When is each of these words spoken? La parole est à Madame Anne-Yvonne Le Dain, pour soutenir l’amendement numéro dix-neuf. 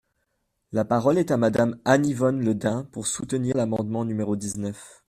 La 0.71 0.83
parole 0.83 1.19
est 1.19 1.29
à 1.29 1.37
Madame 1.37 1.77
Anne-Yvonne 1.85 2.43
Le 2.43 2.55
Dain, 2.55 2.85
pour 2.85 3.05
soutenir 3.05 3.55
l’amendement 3.55 4.03
numéro 4.03 4.35
dix-neuf. 4.35 4.99